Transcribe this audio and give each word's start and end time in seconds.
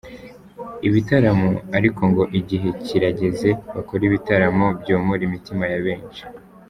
ibitaramo, 0.87 1.49
ariko 1.77 2.01
ngo 2.09 2.23
igihe 2.39 2.69
kirageze 2.85 3.49
bakore 3.75 4.01
ibitaramo 4.09 4.65
byomora 4.81 5.21
imitima 5.29 5.63
ya 5.71 5.79
benshi. 5.85 6.21